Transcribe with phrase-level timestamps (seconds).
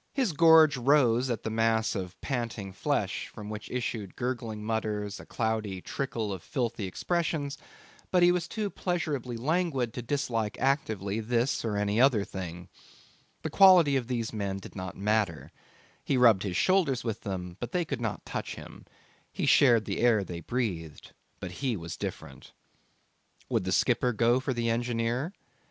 [0.12, 5.24] His gorge rose at the mass of panting flesh from which issued gurgling mutters, a
[5.24, 7.56] cloudy trickle of filthy expressions;
[8.10, 12.68] but he was too pleasurably languid to dislike actively this or any other thing.
[13.40, 15.50] The quality of these men did not matter;
[16.04, 18.84] he rubbed shoulders with them, but they could not touch him;
[19.32, 22.52] he shared the air they breathed, but he was different....
[23.48, 25.32] Would the skipper go for the engineer?